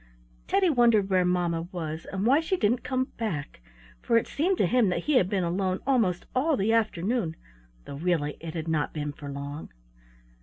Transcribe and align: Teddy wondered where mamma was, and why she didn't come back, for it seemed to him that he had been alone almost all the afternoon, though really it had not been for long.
Teddy 0.47 0.67
wondered 0.71 1.11
where 1.11 1.23
mamma 1.23 1.67
was, 1.71 2.07
and 2.11 2.25
why 2.25 2.39
she 2.39 2.57
didn't 2.57 2.83
come 2.83 3.11
back, 3.19 3.61
for 4.01 4.17
it 4.17 4.25
seemed 4.27 4.57
to 4.57 4.65
him 4.65 4.89
that 4.89 5.03
he 5.03 5.13
had 5.13 5.29
been 5.29 5.43
alone 5.43 5.79
almost 5.85 6.25
all 6.33 6.57
the 6.57 6.73
afternoon, 6.73 7.35
though 7.85 7.97
really 7.97 8.35
it 8.39 8.55
had 8.55 8.67
not 8.67 8.93
been 8.95 9.13
for 9.13 9.29
long. 9.29 9.69